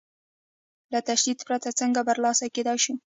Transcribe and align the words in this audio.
له 0.91 0.99
تشدد 1.07 1.39
پرته 1.47 1.69
څنګه 1.79 1.99
برلاسي 2.07 2.47
کېدای 2.55 2.77
شو؟ 2.83 2.93